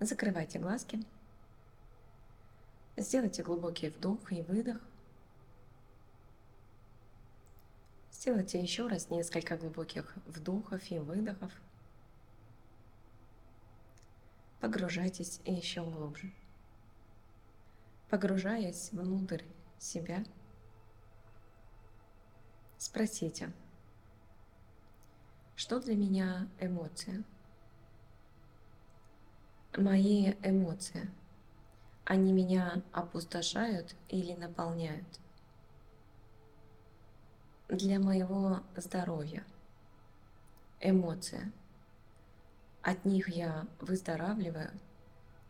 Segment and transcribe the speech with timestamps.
[0.00, 0.98] Закрывайте глазки.
[2.96, 4.80] Сделайте глубокий вдох и выдох.
[8.10, 11.52] Сделайте еще раз несколько глубоких вдохов и выдохов.
[14.60, 16.32] Погружайтесь еще глубже.
[18.08, 19.44] Погружаясь внутрь
[19.78, 20.24] себя,
[22.78, 23.52] спросите,
[25.56, 27.22] что для меня эмоция?
[29.76, 31.08] Мои эмоции,
[32.04, 35.20] они меня опустошают или наполняют?
[37.70, 39.44] для моего здоровья.
[40.80, 41.52] Эмоции.
[42.82, 44.70] От них я выздоравливаю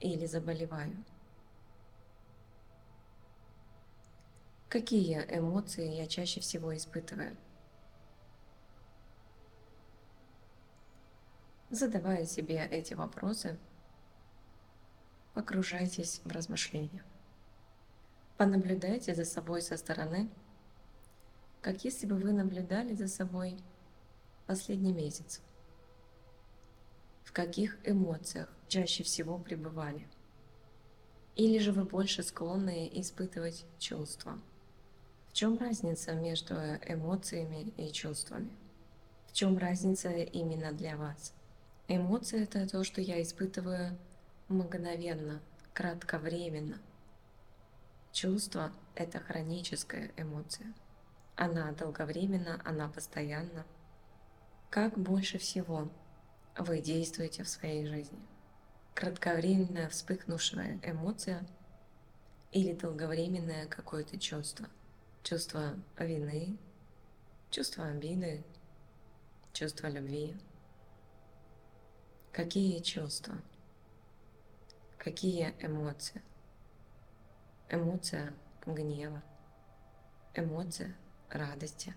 [0.01, 0.93] или заболеваю.
[4.69, 7.37] Какие эмоции я чаще всего испытываю?
[11.71, 13.59] Задавая себе эти вопросы,
[15.35, 17.05] погружайтесь в размышления.
[18.37, 20.29] Понаблюдайте за собой со стороны–
[21.61, 23.59] как если бы вы наблюдали за собой
[24.47, 25.43] последний месяц.
[27.23, 30.09] В каких эмоциях чаще всего пребывали?
[31.37, 34.39] Или же вы больше склонны испытывать чувства?
[35.29, 38.51] В чем разница между эмоциями и чувствами?
[39.29, 41.35] В чем разница именно для вас?
[41.89, 43.99] Эмоции– это то, что я испытываю
[44.51, 45.41] мгновенно,
[45.73, 46.79] кратковременно.
[48.13, 50.75] Чувство– это хроническая эмоция.
[51.37, 53.65] Она долговременна, она постоянна.
[54.69, 55.89] Как больше всего
[56.59, 58.19] вы действуете в своей жизни?
[58.95, 61.47] Кратковременная вспыхнувшая эмоция
[62.51, 64.67] или долговременное какое-то чувство?
[65.23, 66.59] Чувство вины,
[67.51, 68.45] чувство обиды,
[69.53, 70.37] чувство любви.
[72.33, 73.41] Какие чувства?
[75.03, 76.21] Какие эмоции?
[77.71, 78.35] Эмоция
[78.67, 79.23] гнева,
[80.35, 80.95] эмоция
[81.31, 81.95] радости.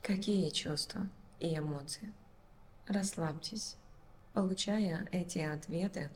[0.00, 1.06] Какие чувства
[1.38, 2.14] и эмоции?
[2.86, 3.76] Расслабьтесь.
[4.32, 6.08] Получая эти ответы,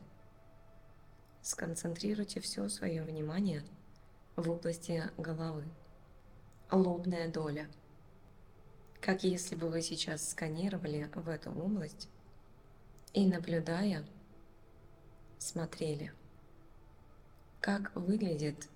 [1.43, 3.63] сконцентрируйте все свое внимание
[4.35, 5.63] в области головы.
[6.71, 7.69] Лобная доля.
[8.99, 12.09] Как если бы вы сейчас сканировали в эту область
[13.13, 14.03] и, наблюдая,
[15.43, 16.13] смотрели,
[17.59, 18.69] как выглядит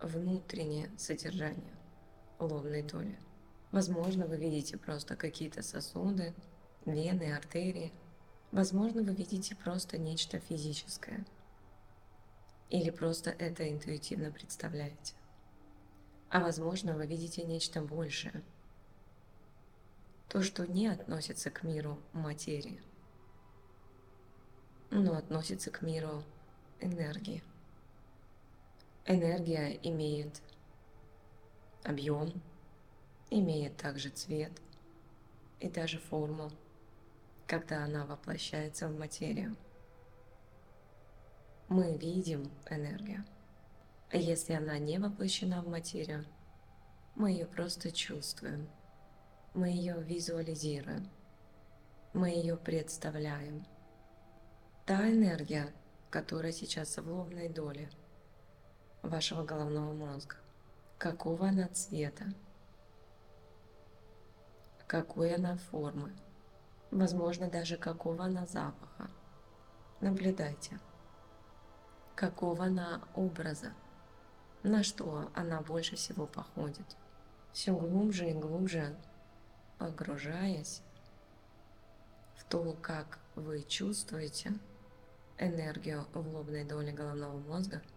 [0.00, 1.76] внутреннее содержание
[2.38, 3.18] лобной доли.
[3.70, 6.34] Возможно, вы видите просто какие-то сосуды,
[6.86, 7.92] вены, артерии.
[8.50, 11.26] Возможно, вы видите просто нечто физическое.
[12.70, 15.14] Или просто это интуитивно представляете.
[16.30, 18.42] А возможно, вы видите нечто большее.
[20.28, 22.80] То, что не относится к миру материи,
[24.90, 26.22] но относится к миру
[26.80, 27.42] энергии.
[29.04, 30.42] Энергия имеет
[31.84, 32.32] объем,
[33.30, 34.52] имеет также цвет
[35.60, 36.50] и даже форму,
[37.46, 39.56] когда она воплощается в материю.
[41.68, 43.24] Мы видим энергию.
[44.12, 46.24] Если она не воплощена в материю,
[47.16, 48.68] мы ее просто чувствуем,
[49.54, 51.08] мы ее визуализируем,
[52.12, 53.64] мы ее представляем.
[54.86, 55.74] Та энергия,
[56.10, 57.90] которая сейчас в лобной доле
[59.02, 60.36] вашего головного мозга,
[60.96, 62.26] какого она цвета,
[64.86, 66.12] какой она формы,
[66.92, 69.10] возможно даже какого она запаха.
[70.00, 70.78] Наблюдайте,
[72.14, 73.72] какого она образа,
[74.62, 76.96] на что она больше всего походит.
[77.52, 78.96] Все глубже и глубже
[79.78, 80.80] погружаясь
[82.36, 84.52] в то, как вы чувствуете
[85.38, 87.82] энергию в лобной доле головного мозга–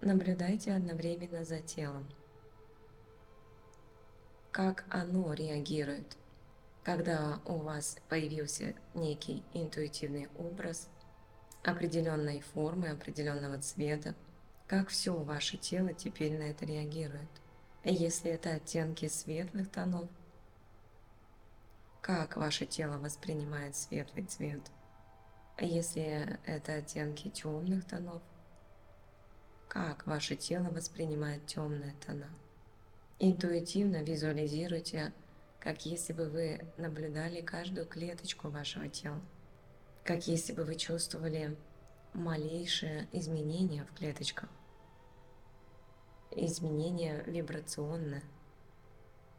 [0.00, 2.06] Наблюдайте одновременно за телом.
[4.52, 6.16] Как оно реагирует,
[6.84, 10.88] когда у вас появился некий интуитивный образ
[11.64, 14.14] определенной формы, определенного цвета,
[14.68, 17.28] как все ваше тело теперь на это реагирует.
[17.82, 20.08] Если это оттенки светлых тонов,
[22.00, 24.62] как ваше тело воспринимает светлый цвет.
[25.60, 28.22] Если это оттенки темных тонов,
[29.68, 32.28] как ваше тело воспринимает темные тона.
[33.18, 35.12] Интуитивно визуализируйте,
[35.58, 39.20] как если бы вы наблюдали каждую клеточку вашего тела,
[40.04, 41.56] как если бы вы чувствовали
[42.14, 44.48] малейшие изменения в клеточках,
[46.30, 48.22] изменения вибрационные.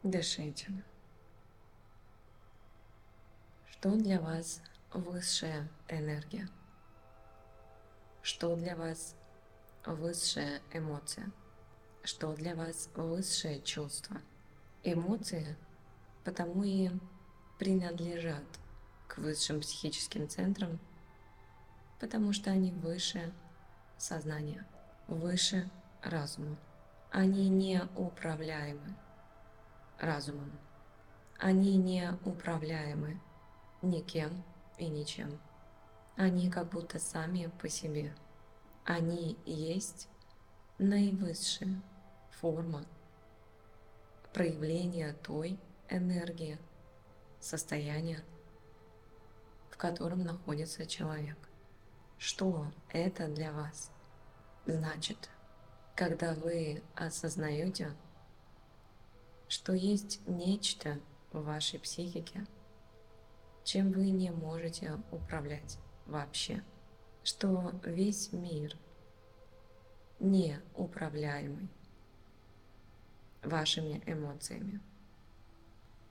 [0.02, 0.70] Дышите.
[3.66, 4.60] Что для вас
[4.92, 6.48] высшая энергия?
[8.22, 9.16] что для вас
[9.84, 11.30] высшая эмоция,
[12.04, 14.16] что для вас высшее чувство.
[14.82, 15.56] Эмоции
[16.24, 16.90] потому и
[17.58, 18.44] принадлежат
[19.08, 20.78] к высшим психическим центрам,
[21.98, 23.32] потому что они выше
[23.98, 24.66] сознания,
[25.06, 25.68] выше
[26.02, 26.56] разума.
[27.10, 28.94] Они не управляемы
[29.98, 30.52] разумом.
[31.38, 33.20] Они не управляемы
[33.82, 34.44] никем
[34.80, 35.38] и ничем.
[36.16, 38.14] Они как будто сами по себе.
[38.84, 40.08] Они есть
[40.78, 41.82] наивысшая
[42.30, 42.84] форма
[44.32, 46.58] проявления той энергии,
[47.40, 48.24] состояния,
[49.70, 51.36] в котором находится человек.
[52.18, 53.90] Что это для вас
[54.66, 55.30] значит,
[55.94, 57.94] когда вы осознаете,
[59.48, 60.98] что есть нечто
[61.32, 62.46] в вашей психике,
[63.64, 66.62] чем вы не можете управлять вообще,
[67.22, 68.76] что весь мир
[70.18, 71.68] неуправляемый
[73.42, 74.80] вашими эмоциями.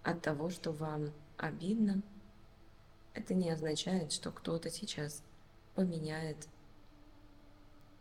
[0.04, 2.02] От того, что вам обидно,
[3.14, 5.24] это не означает, что кто-то сейчас
[5.76, 6.48] поменяет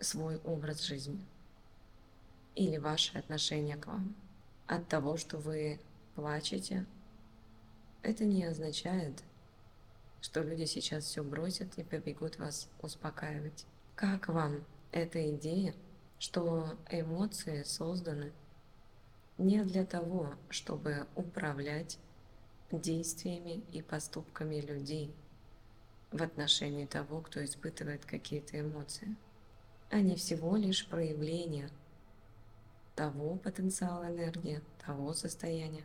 [0.00, 1.26] свой образ жизни
[2.54, 4.14] или ваше отношение к вам.
[4.66, 5.80] От того, что вы
[6.14, 6.86] плачете,
[8.02, 9.22] это не означает,
[10.20, 13.66] что люди сейчас все бросят и побегут вас успокаивать.
[13.94, 15.74] Как вам эта идея,
[16.18, 18.32] что эмоции созданы
[19.38, 21.98] не для того, чтобы управлять
[22.72, 25.14] действиями и поступками людей
[26.10, 29.14] в отношении того, кто испытывает какие-то эмоции.
[29.90, 31.70] Они всего лишь проявление
[32.94, 35.84] того потенциала энергии, того состояния,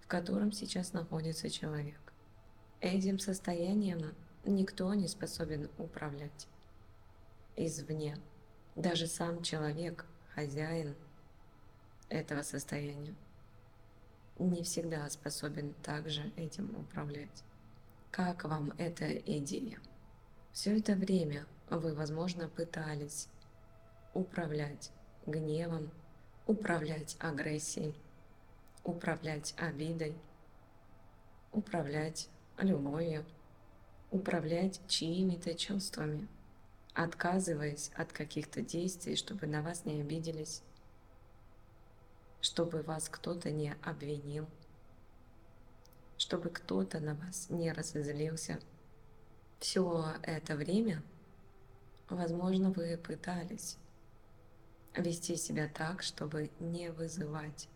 [0.00, 2.05] в котором сейчас находится человек.
[2.80, 4.14] Этим состоянием
[4.44, 6.46] никто не способен управлять
[7.56, 8.18] извне.
[8.74, 10.94] Даже сам человек, хозяин
[12.10, 13.14] этого состояния,
[14.38, 17.44] не всегда способен также этим управлять.
[18.10, 19.78] Как вам эта идея?
[20.52, 23.28] Все это время вы, возможно, пытались
[24.12, 24.90] управлять
[25.26, 25.90] гневом,
[26.46, 27.94] управлять агрессией,
[28.84, 30.14] управлять обидой,
[31.52, 32.28] управлять
[32.58, 33.24] любовью,
[34.10, 36.28] управлять чьими-то чувствами,
[36.94, 40.62] отказываясь от каких-то действий, чтобы на вас не обиделись,
[42.40, 44.46] чтобы вас кто-то не обвинил,
[46.16, 48.58] чтобы кто-то на вас не разозлился.
[49.58, 51.02] Все это время,
[52.08, 53.76] возможно, вы пытались
[54.94, 57.68] вести себя так, чтобы не вызывать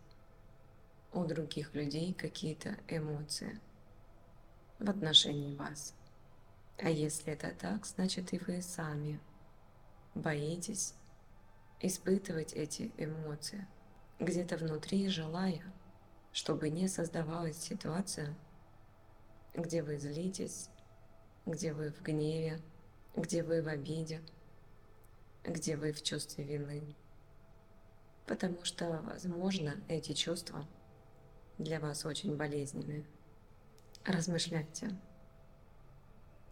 [1.13, 3.59] у других людей какие-то эмоции
[4.81, 5.93] в отношении вас.
[6.79, 9.19] А если это так, значит и вы сами
[10.15, 10.95] боитесь
[11.79, 13.67] испытывать эти эмоции,
[14.19, 15.61] где-то внутри желая,
[16.31, 18.35] чтобы не создавалась ситуация,
[19.53, 20.69] где вы злитесь,
[21.45, 22.59] где вы в гневе,
[23.15, 24.21] где вы в обиде,
[25.43, 26.95] где вы в чувстве вины.
[28.25, 30.65] Потому что, возможно, эти чувства
[31.57, 33.05] для вас очень болезненные.
[34.05, 34.89] Размышляйте,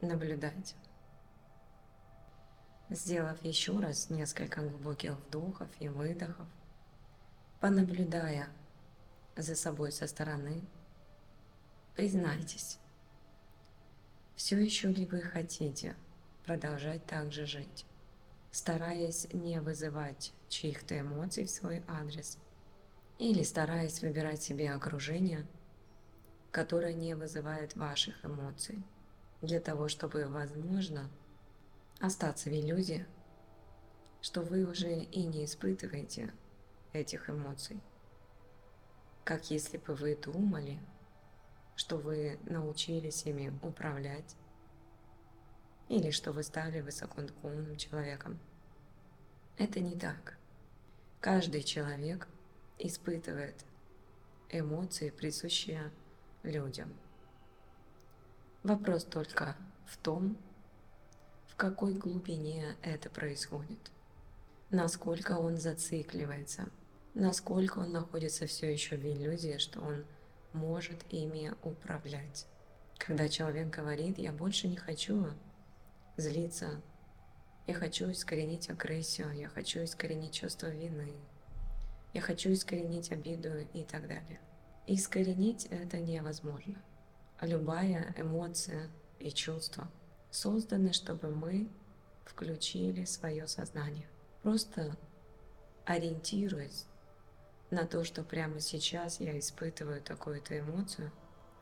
[0.01, 0.75] наблюдайте.
[2.91, 6.45] Сделав еще раз несколько глубоких вдохов и выдохов,
[7.59, 8.49] понаблюдая
[9.35, 10.61] за собой со стороны,
[11.95, 12.77] признайтесь,
[14.35, 15.95] все еще ли вы хотите
[16.45, 17.85] продолжать так же жить,
[18.51, 22.37] стараясь не вызывать чьих-то эмоций в свой адрес
[23.17, 25.47] или стараясь выбирать себе окружение–
[26.51, 28.83] которая не вызывает ваших эмоций,
[29.41, 31.09] для того, чтобы, возможно,
[31.99, 33.05] остаться в иллюзии,
[34.21, 36.33] что вы уже и не испытываете
[36.91, 37.79] этих эмоций,
[39.23, 40.79] как если бы вы думали,
[41.75, 44.35] что вы научились ими управлять,
[45.87, 48.39] или что вы стали высокодуховным человеком.
[49.57, 50.37] Это не так.
[51.19, 52.27] Каждый человек
[52.77, 53.65] испытывает
[54.49, 55.91] эмоции, присущие
[56.43, 56.93] людям.
[58.63, 59.55] Вопрос только
[59.85, 60.37] в том,
[61.47, 63.91] в какой глубине это происходит,
[64.69, 66.69] насколько он зацикливается,
[67.13, 70.05] насколько он находится все еще в иллюзии, что он
[70.53, 72.47] может ими управлять.
[72.97, 75.27] Когда человек говорит, я больше не хочу
[76.17, 76.81] злиться,
[77.65, 81.13] я хочу искоренить агрессию, я хочу искоренить чувство вины,
[82.13, 84.39] я хочу искоренить обиду и так далее.
[84.91, 86.81] Искоренить это невозможно.
[87.41, 89.87] Любая эмоция и чувство
[90.31, 91.69] созданы, чтобы мы
[92.25, 94.07] включили свое сознание.
[94.41, 94.97] Просто
[95.85, 96.87] ориентируясь
[97.69, 101.11] на то, что прямо сейчас я испытываю такую-то эмоцию,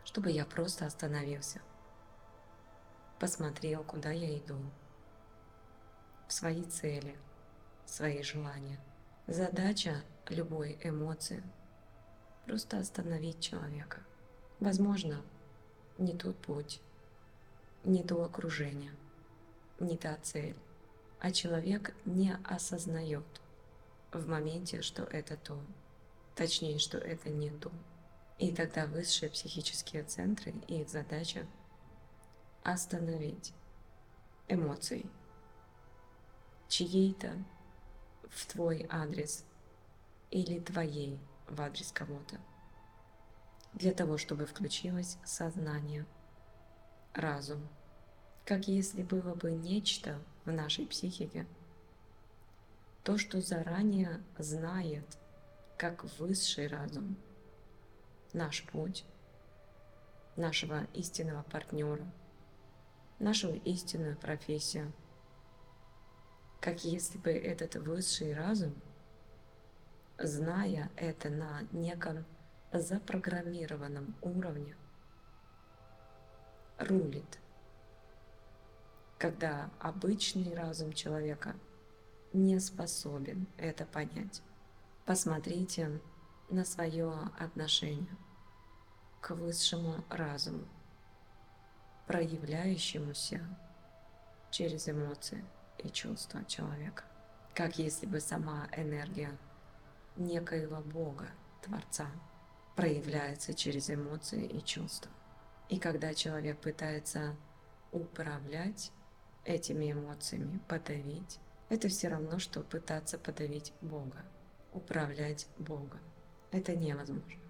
[0.06, 1.60] чтобы я просто остановился,
[3.20, 4.56] посмотрел, куда я иду,
[6.30, 7.18] в свои цели,
[7.86, 8.80] свои желания.
[9.28, 11.44] Задача любой эмоции–
[12.48, 14.00] просто остановить человека.
[14.62, 15.22] Возможно,
[15.98, 16.80] не тот путь,
[17.84, 18.92] не то окружение,
[19.80, 20.56] не та цель,
[21.20, 23.26] а человек не осознает
[24.14, 25.60] в моменте, что это то,
[26.36, 27.70] точнее, что это не то.
[28.40, 31.46] И тогда высшие психические центры и их задача
[32.64, 33.54] остановить
[34.48, 35.06] эмоции
[36.70, 37.34] чьей-то
[38.30, 39.44] в твой адрес
[40.32, 42.38] или твоей в адрес кого-то.
[43.74, 46.06] Для того, чтобы включилось сознание,
[47.14, 47.68] разум.
[48.46, 51.46] Как если было бы нечто в нашей психике,
[53.04, 55.18] то, что заранее знает,
[55.78, 57.18] как высший разум,
[58.34, 59.06] наш путь,
[60.36, 62.06] нашего истинного партнера,
[63.20, 64.92] нашу истинную профессию–
[66.60, 68.74] как если бы этот высший разум,
[70.20, 72.26] зная это на неком
[72.72, 74.76] запрограммированном уровне,
[76.78, 77.40] рулит,
[79.18, 81.56] когда обычный разум человека
[82.34, 84.42] не способен это понять.
[85.06, 86.02] Посмотрите
[86.50, 88.16] на свое отношение
[89.22, 90.68] к высшему разуму,
[92.06, 93.42] проявляющемуся
[94.52, 95.44] через эмоции–
[95.80, 97.04] и чувства человека,
[97.54, 99.32] как если бы сама энергия
[100.18, 101.28] некоего Бога,
[101.62, 102.08] Творца,
[102.76, 105.12] проявляется через эмоции и чувства.
[105.70, 107.36] И когда человек пытается
[107.92, 108.92] управлять
[109.46, 114.24] этими эмоциями, подавить, это все равно, что пытаться подавить Бога,
[114.74, 116.00] управлять Богом.
[116.52, 117.42] Это невозможно.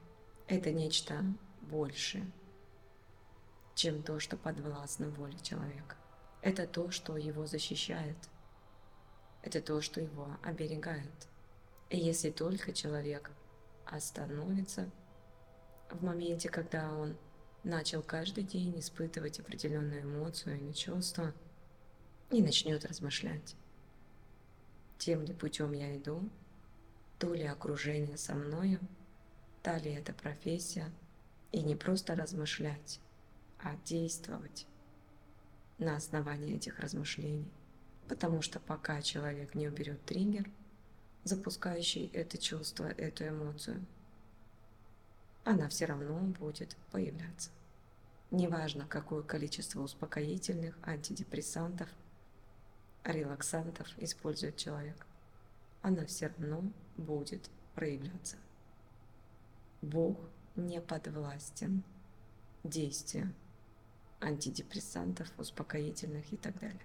[0.48, 1.24] Это нечто
[1.62, 2.26] большее,
[3.76, 5.98] чем то, что подвластно воле человека.
[6.42, 8.18] Это то, что его защищает.
[9.44, 11.28] Это то, что его оберегает.
[11.90, 13.32] Если только человек
[13.86, 14.90] остановится
[15.90, 17.16] в моменте, когда он
[17.64, 21.34] начал каждый день испытывать определенную эмоцию или чувство,
[22.30, 23.56] и начнет размышлять,
[24.98, 26.30] тем ли путем я иду,
[27.20, 28.80] то ли окружение со мною,
[29.64, 30.92] та ли это профессия,
[31.54, 33.00] и не просто размышлять,
[33.60, 34.68] а действовать
[35.78, 37.50] на основании этих размышлений.
[38.10, 40.50] Потому что пока человек не уберет триггер,
[41.24, 43.86] запускающий это чувство, эту эмоцию,
[45.44, 47.52] она все равно будет появляться.
[48.32, 51.90] Неважно, какое количество успокоительных, антидепрессантов,
[53.06, 55.06] релаксантов использует человек,
[55.82, 56.64] она все равно
[56.98, 58.36] будет проявляться.
[59.82, 60.18] Бог
[60.56, 61.84] не подвластен
[62.64, 63.34] действию
[64.20, 66.82] антидепрессантов, успокоительных и так далее.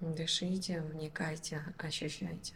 [0.00, 2.54] Дышите, вникайте, ощущайте.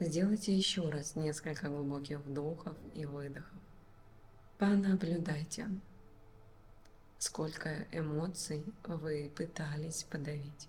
[0.00, 3.58] Сделайте еще раз несколько глубоких вдохов и выдохов.
[4.58, 5.68] Понаблюдайте,
[7.18, 10.68] сколько эмоций вы пытались подавить,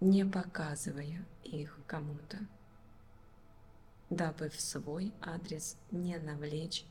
[0.00, 2.38] не показывая их кому-то
[4.10, 6.84] дабы в свой адрес не навлечь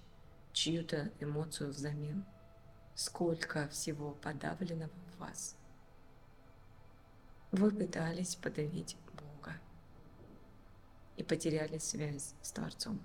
[0.52, 2.26] чью-то эмоцию взамен.
[2.96, 5.56] Сколько всего подавленного в вас.
[7.52, 8.96] Вы пытались подавить
[11.18, 13.02] и потеряли связь с Творцом,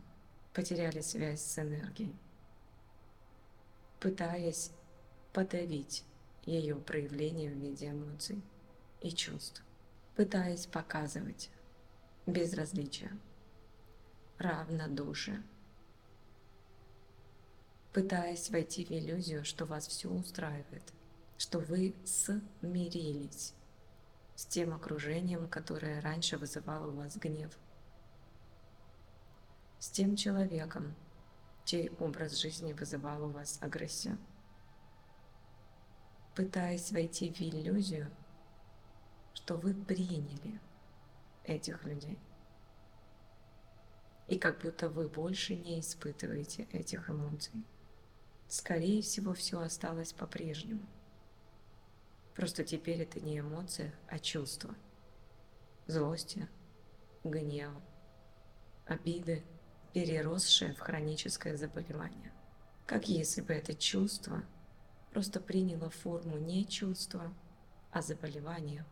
[0.54, 2.14] потеряли связь с энергией,
[4.00, 4.70] пытаясь
[5.32, 6.04] подавить
[6.44, 8.42] ее проявление в виде эмоций
[9.00, 9.62] и чувств,
[10.16, 11.50] пытаясь показывать
[12.26, 13.10] безразличие
[14.38, 15.42] равнодушие,
[17.92, 20.92] пытаясь войти в иллюзию, что вас все устраивает,
[21.36, 23.54] что вы смирились
[24.36, 27.50] с тем окружением, которое раньше вызывало у вас гнев,
[29.78, 30.94] с тем человеком,
[31.64, 34.18] чей образ жизни вызывал у вас агрессию,
[36.34, 38.10] пытаясь войти в иллюзию,
[39.34, 40.60] что вы приняли
[41.44, 42.18] этих людей
[44.28, 47.64] и как будто вы больше не испытываете этих эмоций.
[48.46, 50.86] Скорее всего, все осталось по-прежнему.
[52.34, 54.74] Просто теперь это не эмоция, а чувство.
[55.86, 56.46] Злости,
[57.24, 57.82] гнева,
[58.84, 59.42] обиды,
[59.98, 62.32] переросшее в хроническое заболевание.
[62.86, 64.44] Как если бы это чувство
[65.10, 67.34] просто приняло форму не чувства,
[67.90, 68.86] а заболевания.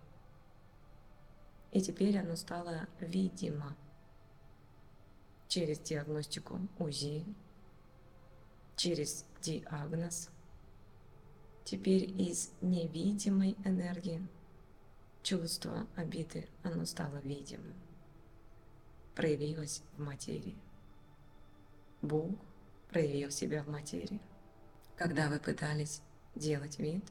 [1.70, 3.76] И теперь оно стало видимо
[5.46, 7.24] через диагностику УЗИ,
[8.74, 10.28] через диагноз.
[11.62, 14.26] Теперь из невидимой энергии
[15.22, 17.76] чувство обиды, оно стало видимым,
[19.14, 20.56] проявилось в материи.
[22.06, 22.30] Бог
[22.90, 24.20] проявил себя в материи.
[24.96, 26.02] Когда вы пытались
[26.34, 27.04] делать вид,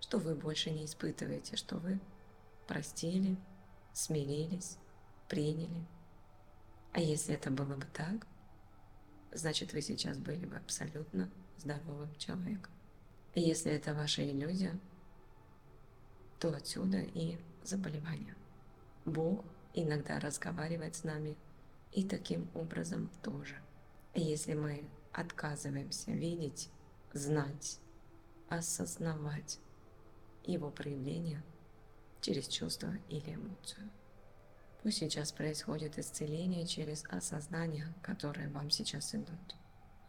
[0.00, 1.98] что вы больше не испытываете, что вы
[2.66, 3.36] простили,
[3.92, 4.78] смирились,
[5.28, 5.84] приняли.
[6.92, 8.26] А если это было бы так,
[9.32, 12.72] значит вы сейчас были бы абсолютно здоровым человеком.
[13.34, 14.78] И если это ваша иллюзия,
[16.38, 18.36] то отсюда и заболевание.
[19.04, 21.36] Бог иногда разговаривает с нами
[21.92, 23.63] и таким образом тоже.
[24.14, 26.70] Если мы отказываемся видеть,
[27.12, 27.80] знать,
[28.48, 29.58] осознавать
[30.44, 31.42] его проявление
[32.20, 33.90] через чувство или эмоцию.
[34.82, 39.56] Пусть сейчас происходит исцеление через осознание, которое вам сейчас идут.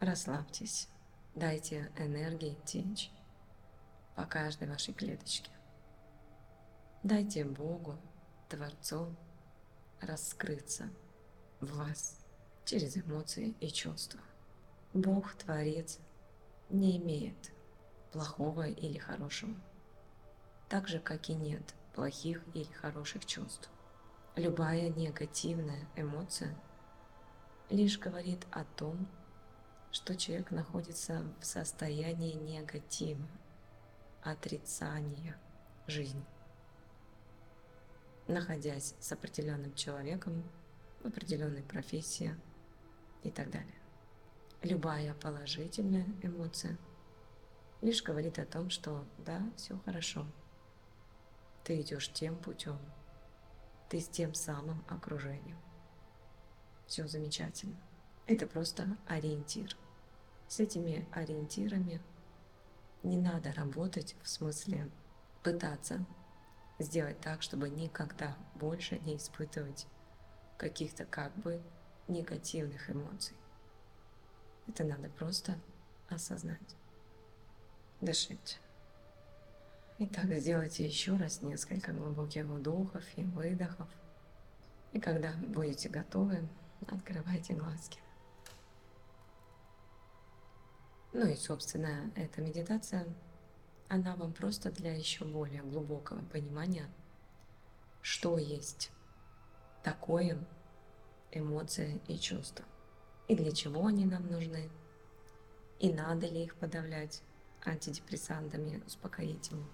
[0.00, 0.88] Расслабьтесь,
[1.34, 3.10] дайте энергии течь
[4.14, 5.50] по каждой вашей клеточке.
[7.02, 7.96] Дайте Богу,
[8.48, 9.14] Творцу,
[10.00, 10.90] раскрыться
[11.60, 12.25] в вас
[12.66, 14.20] через эмоции и чувства.
[14.92, 16.00] Бог, Творец,
[16.68, 17.52] не имеет
[18.12, 19.54] плохого или хорошего,
[20.68, 23.70] так же, как и нет плохих или хороших чувств.
[24.34, 26.54] Любая негативная эмоция
[27.70, 29.08] лишь говорит о том,
[29.92, 33.26] что человек находится в состоянии негатива,
[34.22, 35.38] отрицания
[35.86, 36.24] жизни.
[38.26, 40.42] Находясь с определенным человеком
[41.02, 42.36] в определенной профессии
[43.26, 43.74] и так далее.
[44.62, 46.78] Любая положительная эмоция
[47.82, 50.26] лишь говорит о том, что да, все хорошо.
[51.64, 52.78] Ты идешь тем путем,
[53.88, 55.58] ты с тем самым окружением.
[56.86, 57.76] Все замечательно.
[58.26, 59.76] Это просто ориентир.
[60.48, 62.00] С этими ориентирами
[63.02, 64.90] не надо работать в смысле
[65.42, 66.04] пытаться
[66.78, 69.86] сделать так, чтобы никогда больше не испытывать
[70.56, 71.62] каких-то как бы
[72.08, 73.36] негативных эмоций.
[74.68, 75.58] Это надо просто
[76.08, 76.76] осознать.
[78.00, 78.58] Дышите.
[79.98, 83.88] Итак, сделайте еще раз несколько глубоких вдохов и выдохов.
[84.92, 86.46] И когда будете готовы,
[86.86, 87.98] открывайте глазки.
[91.12, 93.06] Ну и, собственно, эта медитация,
[93.88, 96.90] она вам просто для еще более глубокого понимания,
[98.02, 98.90] что есть
[99.82, 100.38] такое
[101.32, 102.64] эмоция и чувства,
[103.28, 104.70] и для чего они нам нужны,
[105.78, 107.22] и надо ли их подавлять
[107.64, 109.66] антидепрессантами, успокоительными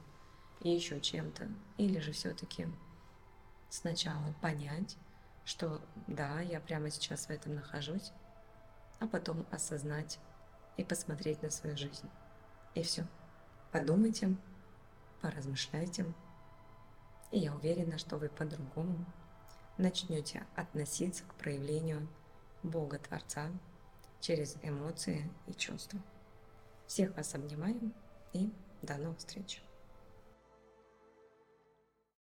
[0.61, 2.69] и еще чем-то, или же все-таки
[3.69, 4.97] сначала понять,
[5.45, 8.13] что да, я прямо сейчас в этом нахожусь,
[9.01, 10.19] а потом осознать
[10.77, 12.09] и посмотреть на свою жизнь.
[12.75, 13.07] И все.
[13.73, 14.37] Подумайте,
[15.21, 16.07] поразмышляйте,
[17.33, 19.05] и я уверена, что вы по-другому
[19.79, 22.09] начнете относиться к проявлению
[22.63, 23.51] Бога Творца
[24.21, 26.01] через эмоции и чувства.
[26.87, 27.93] Всех вас обнимаем
[28.33, 29.63] и до новых встреч!